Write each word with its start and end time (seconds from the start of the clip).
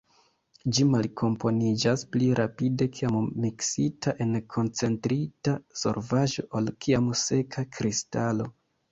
Ĝi 0.75 0.83
malkomponiĝas 0.91 2.03
pli 2.13 2.29
rapide 2.39 2.87
kiam 2.99 3.17
miksita 3.43 4.13
en 4.25 4.31
koncentrita 4.55 5.53
solvaĵo 5.83 6.45
ol 6.61 6.73
kiam 6.87 7.11
seka 7.25 7.65
kristalo. 7.77 8.49